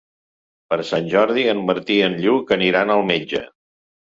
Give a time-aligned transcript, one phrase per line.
[0.71, 3.45] Per Sant Jordi en Martí i en Lluc aniran al metge.